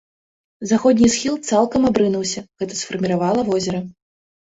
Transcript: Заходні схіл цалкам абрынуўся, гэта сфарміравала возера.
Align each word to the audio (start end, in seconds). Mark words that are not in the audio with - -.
Заходні 0.71 1.09
схіл 1.17 1.37
цалкам 1.51 1.87
абрынуўся, 1.91 2.45
гэта 2.63 2.81
сфарміравала 2.83 3.49
возера. 3.55 3.89